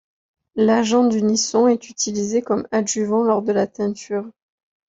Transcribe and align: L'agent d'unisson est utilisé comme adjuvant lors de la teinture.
L'agent 0.55 1.03
d'unisson 1.05 1.67
est 1.67 1.87
utilisé 1.87 2.41
comme 2.41 2.67
adjuvant 2.71 3.21
lors 3.21 3.43
de 3.43 3.51
la 3.51 3.67
teinture. 3.67 4.25